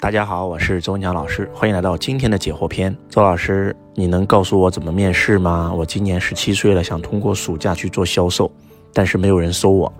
[0.00, 2.96] 大家好，我是周文强老师，欢迎来到今天的解惑篇。
[3.08, 5.74] 周老师，你能告诉我怎么面试吗？
[5.76, 8.48] 我今年十七岁了，想通过暑假去做销售，
[8.92, 9.92] 但是没有人收我。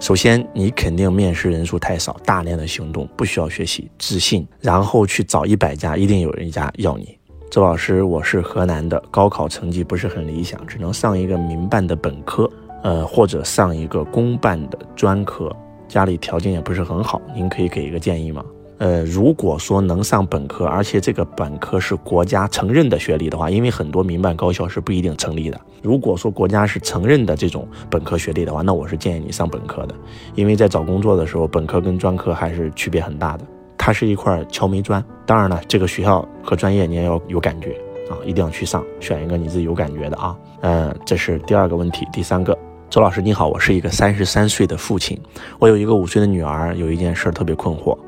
[0.00, 7.14] 首先，你肯定面试人数太少，大量的行动，不需要学习，自信，然后去找一百家，一定有人家要你。
[7.50, 12.50] 周老师，我是河南的，高考成绩不是很理想，只能上一个民办的本科，
[12.82, 15.54] 呃，或者上一个公办的专科，
[15.86, 18.42] 家里条件也不是很好，您可以给一个建议吗？
[18.78, 25.60] 呃，如果说能上本科，而且这个本科是国家承认的学历的话，因为很多民办高校是不一定成立的。
[25.82, 29.94] 如果说国家是承认的这种本科学历的话，那我是建议你上本科的，
[30.34, 33.44] 因为在找工作的时候，本科跟专科还是区别很大的，
[33.78, 35.02] 它是一块敲煤砖。
[35.24, 37.70] 当然了，这个学校和专业你也要有感觉
[38.10, 40.36] 啊，一定要去上，选一个你自己有感觉的啊。
[40.62, 42.56] 嗯，这是第二个问题，第三个。
[42.94, 45.20] 周老师你好，我是一个三十三岁的父亲，
[45.58, 47.98] 我有一个五岁的女儿，有一件事特别困惑。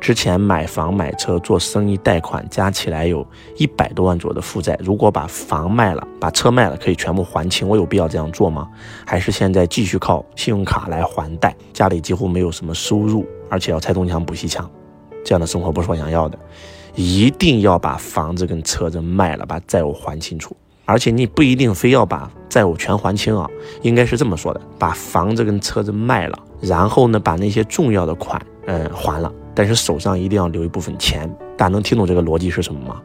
[0.00, 3.24] 之前买房买车做生意贷款加起来有
[3.56, 8.68] 一百多万左右的负债，如果把房卖了，把车卖了，可以全部还清，我有必要这样做吗？
[9.06, 11.54] 还是现在继续靠信用卡来还贷？
[11.72, 14.68] 家里几乎没有什么收入，而且要拆东墙补西墙，
[15.24, 16.36] 这样的生活不是我想要的。
[16.96, 20.56] 一定要把房子跟车子卖了，把债务还清楚。
[20.84, 23.48] 而且你不一定非要把债务全还清啊，
[23.82, 29.32] 应该是这么说的：把房子跟车子卖了，然后呢，把那些重要的款，嗯，还了。
[29.54, 31.30] 但是手上一定要留一部分钱。
[31.56, 33.00] 大家能听懂这个逻辑是什么吗？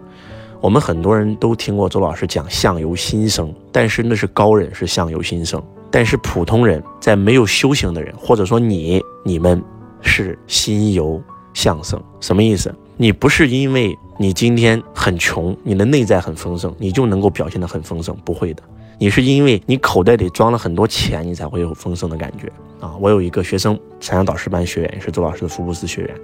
[0.60, 5.62] 我们很多人都听过周老师讲相由心生，但是那是高人是相由心生，
[5.92, 9.64] 但是普通人在没有修行的人，或者说你、你们
[10.02, 11.22] 是心由
[11.54, 12.74] 相生，什么意思？
[12.96, 18.64] 你不是因为你今天很穷，你的内在很丰盛，你就能够表现得很丰盛，不会的。
[19.00, 22.96] 你是因为你口袋里装了很多钱，你才会有丰盛的感觉啊！
[23.00, 26.16] 我有一个学生，财商导师班学员，也是周老师的福布斯学员，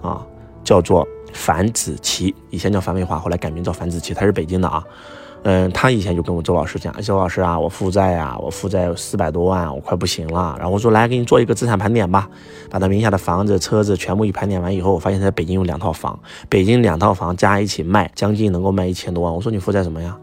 [0.00, 0.26] 啊，
[0.64, 4.82] 叫做樊子琪，以前叫樊卫华，后来改名叫樊子琪，他是北京的啊。
[5.44, 10.56] 嗯，他以前就跟我周老师讲，周老师啊，我负债啊，我负债四百多万，我快不行了。
[10.58, 12.28] 然后我说来给你做一个资产盘点吧，
[12.70, 16.18] 把他名下的房子、车子全部一盘点完以后，我发现他在北京有两套房，
[16.48, 19.34] 北京两套房加一起卖，将近能够卖一千多万。
[19.34, 20.16] 我说你负债什么呀？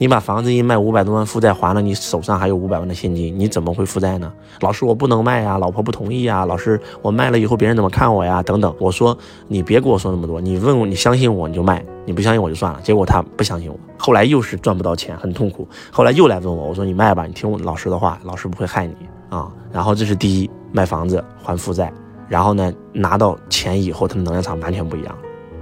[0.00, 4.32] 你把房子一卖，五百多万负债还了，你手上还有五百万的现金，你怎么会负债呢？
[4.60, 6.46] 老师，我不能卖呀，老婆不同意呀。
[6.46, 8.42] 老师，我卖了以后别人怎么看我呀？
[8.42, 8.74] 等等。
[8.78, 9.14] 我说
[9.46, 12.80] 你别跟我说那么多，你问我，你相信我你就卖，你不相信我就算了。
[12.82, 15.68] 结果他不相信我，后来又是赚不到钱，很痛苦。
[15.92, 18.94] 后来又来问我，我说你卖吧，你听老师的话，老师不会害你
[19.28, 19.52] 啊。
[19.70, 21.92] 然后这是第一，卖房子还负债，
[22.26, 25.14] 然后呢拿到钱以后，他的能量场完全不一样。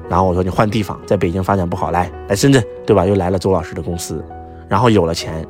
[0.08, 3.04] 然后我说你换地方，在北京发展不好，来来深圳，对吧？
[3.04, 4.24] 又来了周老师的公司，
[4.68, 5.46] 然后有了钱，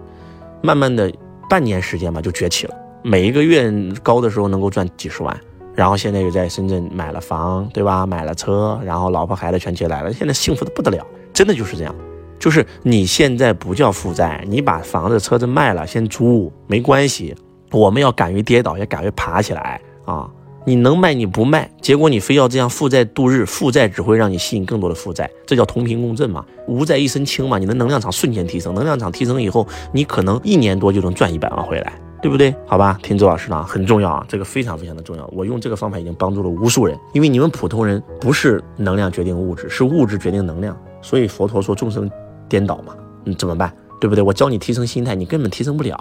[0.63, 1.13] 慢慢的
[1.49, 5.41] 半年时间吧就崛起了，每一个月高的时候能够赚几十万，
[5.75, 8.05] 然后现在又在深圳买了房，对吧？
[8.05, 11.95] 买了车，然后老婆孩子全接来了，现在幸福的不得了，真的就是这样，
[12.39, 17.33] 就是你现在不叫负债，你把房子车子卖了先租没关系，
[17.71, 20.29] 我们要敢于跌倒，也敢于爬起来啊。
[20.65, 32.55] 你能卖你不卖，结果你非要这样负债度日，负债只会让你吸引更多的负债，这叫同频共振嘛，无债一身轻嘛，你的能量场瞬间提升，能量场提升以后，你可能一年多就能赚一百万回来，对不对？
[32.67, 42.11] 好吧，听周老师的很重要啊，这个非常非常的重要，我用这个方法已经帮助了无数人，因为你们普通人不是能量决定物质，是物质决定能量，所以佛陀说众生
[42.49, 42.95] 颠倒嘛，
[43.25, 43.73] 你怎么办？
[44.01, 44.23] 对不对？
[44.23, 45.97] 我教你提升心态，你根本提升不了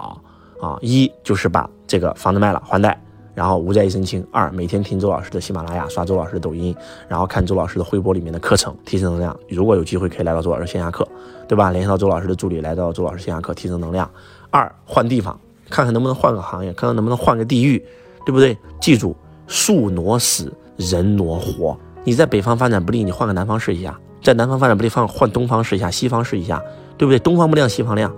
[0.60, 0.78] 啊！
[0.80, 2.96] 一就是把这个房子卖了还贷。
[3.38, 4.26] 然后无债一身轻。
[4.32, 6.74] 二，每天听周老师的喜马拉雅，刷周老师的抖音，
[7.06, 9.38] 然后看周老师的微博里面的课程，提升能量。
[9.48, 11.06] 如果有机会，可以来到周老师线下课，
[11.46, 11.70] 对吧？
[11.70, 14.10] 联系到周老师的助理，来到周老师线下课，提升能量。
[14.50, 15.38] 二，换地方，
[15.70, 17.78] 看看能不能换个行业，看看能不能换个地域，
[18.26, 18.58] 对不对？
[18.80, 19.14] 记住，
[19.46, 21.78] 树挪死，人挪活。
[22.02, 26.60] 你在北方发展不利，你换个南方试一下；在南方发展不利，放换东方试一下，西方试一下，
[26.96, 27.20] 对不对？
[27.20, 28.12] 东方不亮西方亮，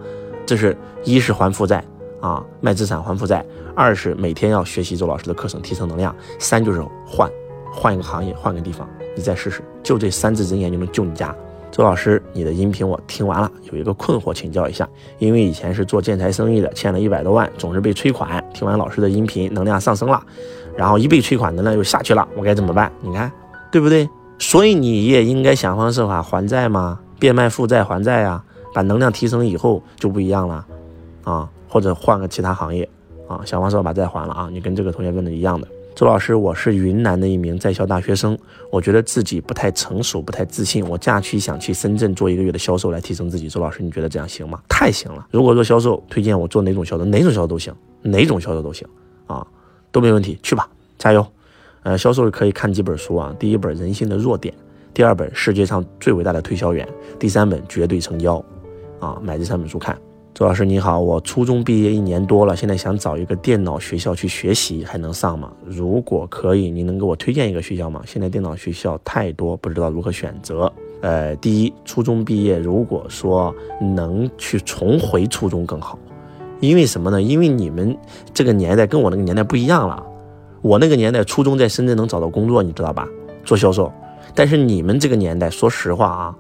[0.47, 1.85] 这是一是还负债
[2.21, 3.45] 啊，卖资产还负债。
[3.75, 7.31] 二是每天要学习周老师的课程，提升能量；三就是换，
[7.73, 11.35] 换一个行业，换个地方，你再试试，就这三字真言就能救你家。
[11.71, 14.89] 周老师，你的音频我听完了，有一个困惑请教一下，
[15.19, 18.45] 因为以前是做建材生意的，欠了一百多万，总是被催款。
[18.53, 20.21] 听完老师的音频，能量上升了，
[20.77, 22.91] 然后一被催款，能量又下去了，我该怎么办？
[23.01, 23.31] 你看
[23.71, 24.09] 对不对？
[24.41, 28.43] 所以你也应该想方设法还债嘛，变卖负债还债呀，
[28.75, 30.67] 把能量提升以后就不一样了
[31.23, 32.87] 啊，或者换个其他行业。
[33.27, 34.49] 啊，想方设法把债还了啊！
[34.51, 38.37] 你跟这个同学问的一样的，周老师，我是云南的一名在校大学生，
[38.73, 40.85] 我觉得自己不太成熟，不太自信。
[40.89, 43.49] 我假期想去深圳做一个月的销售来提升自己。
[43.49, 44.61] 周老师，你觉得这样行吗？
[44.69, 45.25] 太行了！
[45.31, 47.05] 如果做销售，推荐我做哪种销售？
[47.05, 47.73] 哪种销售都行，
[48.03, 48.85] 哪种销售都行
[49.29, 49.47] 啊，
[49.93, 50.69] 都没问题，去吧，
[50.99, 51.25] 加油！
[51.85, 54.53] 呃，销售可以看几本书啊，第一本《人性的弱点》，
[54.93, 58.45] 第二本世界上最伟大的推销员，第三本绝对成交，
[58.99, 59.97] 啊，买这三本书看。
[60.33, 65.51] 周老师你好，我初中毕业一年多了，现在想找一个电脑学校去学习，还能上吗？
[65.67, 68.01] 如果可以，您能给我推荐一个学校吗？
[68.07, 70.73] 现在电脑学校太多，不知道如何选择。
[71.03, 75.99] 呃，第一，初中毕业，如果说能去重回初中更好，
[76.61, 77.21] 因为什么呢？
[77.21, 77.95] 因为你们
[78.33, 80.03] 这个年代跟我那个年代不一样了。
[80.63, 83.07] 我那个年代初中在深圳能找到工作，你知道吧？
[83.45, 83.93] 做销售。
[84.35, 86.37] 但是你们这个年代，说实话啊，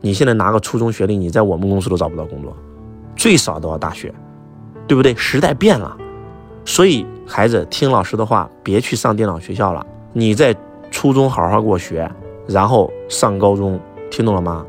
[0.00, 2.54] 你现在拿个初中学历，你在我们公司都找不到工作。
[3.22, 4.12] 最少都要大学，
[4.88, 5.14] 对不对？
[5.14, 5.96] 时代变了，
[6.64, 9.86] 所以孩子听老师的话，别去上电脑学校了。
[10.12, 10.52] 你在
[10.90, 12.10] 初中好好给我学，
[12.48, 13.78] 然后上高中，
[14.10, 14.66] 听懂了吗？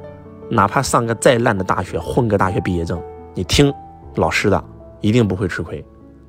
[0.49, 3.01] 哪怕上个再烂的大学，混个大学毕业证，
[3.33, 3.73] 你听
[4.17, 4.63] 老师的，
[5.01, 5.83] 一定不会吃亏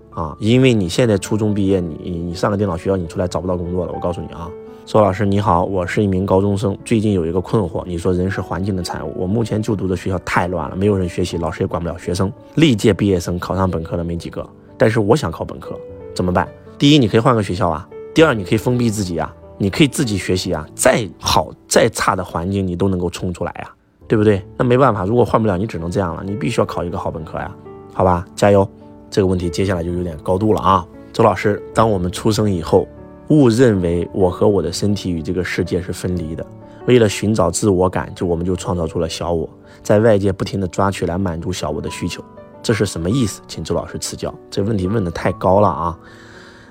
[0.09, 0.35] 啊！
[0.39, 3.93] 因为你现在初中毕业，你你上个电脑学校，你出来找不到工作了。
[3.93, 4.49] 我告诉你啊。
[4.87, 7.83] 周老师你好，我是一名高中生，最近有一个困惑。
[7.87, 12.31] 你说人是环境的产物，我目前就读的学校太乱了，没有人学习，老师也管不了学生。
[12.57, 14.47] 历届毕业生考上本科的没几个，
[14.77, 15.75] 但是我想考本科，
[16.15, 16.47] 怎么办？
[16.79, 20.69] 第一，你可以换个学校啊；第二，你可以封闭自己啊，你可以自己学习啊。
[20.75, 23.71] 再好再差的环境，你都能够冲出来呀，
[24.07, 24.45] 对不对？
[24.59, 27.51] 那没办法，如果换不了，你只能这样了，你必须要考一个好本科呀，
[27.95, 28.27] 好吧？
[28.37, 28.69] 加油！
[29.11, 32.87] 这个问题接下来就有点高度了啊，周老师，当我们出生以后。
[33.29, 36.47] 误认为我和我的身体与这个世界是分离的，
[36.87, 39.49] 为了寻找自我感，就我们就创造出了小我，
[39.83, 42.23] 在外界不停地抓取来满足小我的需求，
[42.63, 43.41] 这是什么意思？
[43.49, 44.33] 请周老师赐教。
[44.51, 45.99] 这问题问的太高了啊！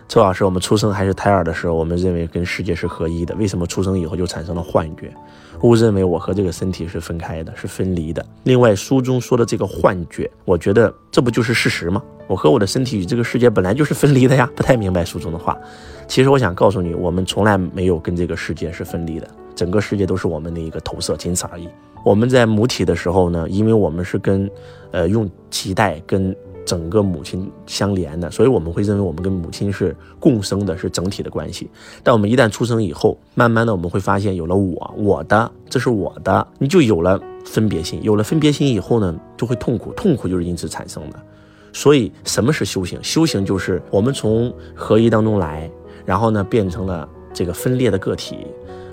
[0.07, 5.11] 周老师，我们出生还是胎儿的时候，我们认为跟世界是合一的，为什么出生以后就产生了幻觉？
[5.61, 8.23] 误认为我和这个身体是分开的，是分离的。
[8.43, 12.03] 另外，书中说的这个幻觉，我觉得这不就是事实吗？
[12.27, 14.49] 我和我的身体与这个世界本来就是分离的呀！
[14.55, 15.57] 不太明白书中的话。
[16.07, 21.67] 其实我想告诉你，我们从来没有跟这个世界是分离的，整个世界都是我们的一个投射，仅此而已。
[22.03, 24.49] 我们在母体的时候呢，因为我们是跟，
[24.91, 26.35] 呃，用脐带跟
[26.73, 31.69] 整个母亲相连的，所以我们会认为我们跟母亲是共生的，是整体的关系。
[32.01, 41.19] 但我们一旦出生以后，慢慢的我们会发现，有了我，我的，这是我的，你就有了分别心，有了分别心以后呢，就会痛苦，痛苦就是因此产生的。
[41.73, 42.97] 所以什么是修行？
[43.03, 45.69] 修行就是我们从合一当中来。
[46.05, 48.45] 然后呢，变成了这个分裂的个体，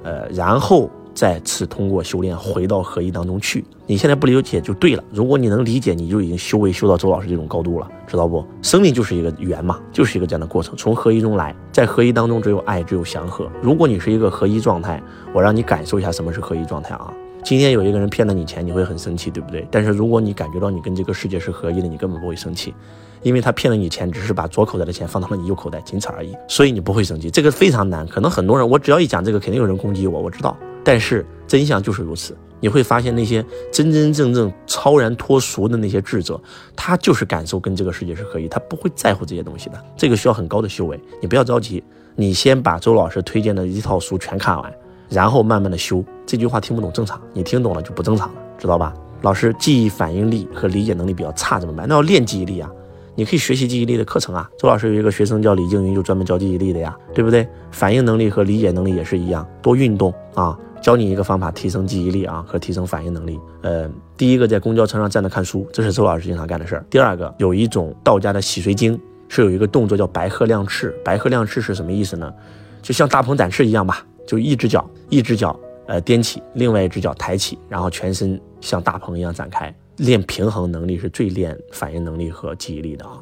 [0.05, 3.65] 呃，然后再次通过修炼回到合一当中去。
[3.87, 5.03] 你现在不理解就对了。
[5.13, 8.45] 如果你能理解，你就已经修为修到周老师这种高度了，知道不？
[8.63, 10.77] 生命就是一个圆嘛，就是一个这样的过程。
[10.77, 13.51] 从合一中来，在合一当中只有爱，只有祥和。
[13.61, 15.03] 如果你是一个合一状态，
[15.33, 17.13] 我让你感受一下什么是合一状态啊。
[17.43, 19.67] 今天有一个人骗了你钱，你会很生气，对不对？
[19.71, 22.75] 但是如果你感觉到你跟这个世界是合一的，你根本不会生气。
[23.23, 27.31] 因为他骗了你钱，只是把左口袋的钱放到了你右口袋，仅此而已，所以你不会生气。
[27.31, 30.57] 这个非常难，可能很多人，我只要一讲这个，肯定有人攻击我，我知道。
[30.85, 36.41] 但是真相就是如此，你会发现那些真真正正超然脱俗的那些智者，
[36.77, 39.85] 他就是感受跟这个世界是合一，他不会在乎这些东西的。
[39.97, 41.83] 这个需要很高的修为，你不要着急，
[42.17, 44.73] 你先把周老师推荐的一套书全看完，
[45.09, 46.05] 然后慢慢的修。
[46.27, 48.95] 这句话听不懂正常，你听懂了就不正常了，知道吧？
[49.23, 51.87] 老师记忆反应力和理解能力比较差怎么办？
[51.89, 52.71] 那要练记忆力啊。
[53.15, 57.47] 你可以学习记忆力的课程啊，周老师有一个学生叫李静云，就专门教记忆力的呀，对不对？
[57.71, 63.39] 反应能力和理解能力也是一样，多运动啊，教你一个方法提升记忆力啊和提升反应能力。
[63.63, 66.85] 呃，第一个在公交车上站着看书，这是周老师经常干的事儿。
[66.89, 68.99] 第二个有一种道家的洗髓经，
[69.29, 70.95] 是有一个动作叫白鹤亮翅。
[71.05, 72.33] 白鹤亮翅是什么意思呢？
[72.81, 79.75] 就像大鹏展翅一样吧，就一只脚一只脚呃踮起，另外一只脚抬起，然后全身像大鹏一样展开。
[80.01, 83.19] 练平衡能力是最练反应能力和记忆力的啊，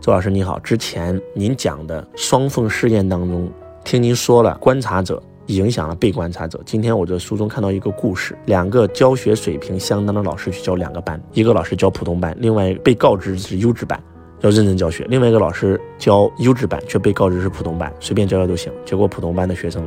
[0.00, 3.52] 周老师你好，之前您讲的双缝试验当中，
[3.84, 6.58] 听您说了观察者影响了被观察者。
[6.64, 14.02] 今天我这书中看到一个故事，两个教学水平相当的老师去教两个班，一个老师教普通班，另外被告知是优质班，
[14.40, 18.72] 要认真教学；另外一个老师教优质班，却被告知是普通班，随便教教都行。
[18.86, 19.86] 结果普通班的学生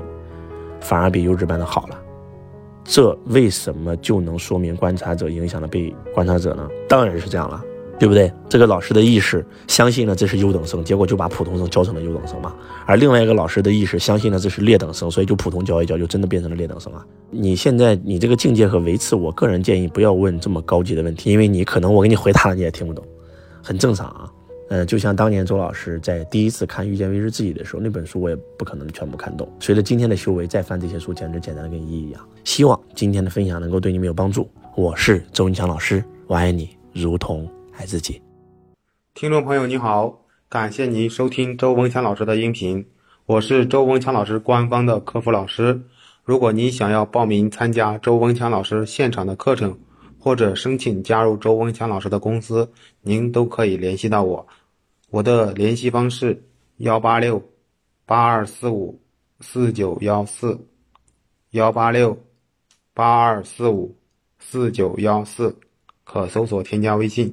[0.80, 2.00] 反而比优质班的好了。
[2.86, 6.70] 这为什么就能说明观察者影响了被观察者呢？
[6.88, 7.60] 当然是这样了，
[8.00, 8.32] 对不对？
[8.48, 12.56] 这个老师的意识相信了这是优等生，结果就把普通生教成了优等生嘛。
[12.86, 17.04] 而另外一个老师的意识相信了这是劣等生，所以就普通教一教，就真的变成了劣等生啊。
[17.32, 23.04] 你现在你这个境界和维次，我个人建议不要问这么高级的问题，因为你可能我给你回答了你也听不懂，
[23.64, 24.32] 很正常啊。
[24.68, 29.48] 呃，就像当年周老师在第一次看《遇见未知自己》的时候，那本书我也不可能全部看懂。
[29.60, 32.28] 随着今天的修为，再翻这些书，简直简单的跟一一样。
[32.44, 34.50] 希望今天的分享能够对你们有帮助。
[34.76, 38.20] 我是周文强老师，我爱你如同爱自己。
[39.14, 42.86] 听众朋友你好，感谢您收听周文强老师的音频。
[43.28, 45.82] 我是周文强老师官方的客服老师。
[46.24, 49.78] 如果您想要报名参加周文强老师现场的课程，
[50.26, 52.68] 或者申请加入周文强老师的公司，
[53.02, 54.48] 您都可以联系到我。
[55.12, 56.44] 我的联系方式：
[56.78, 57.40] 幺八六
[58.08, 59.00] 八二四五
[59.40, 60.60] 四九幺四，
[61.52, 62.18] 幺八六
[62.92, 63.96] 八二四五
[64.40, 65.56] 四九幺四，
[66.04, 67.32] 可搜索添加微信。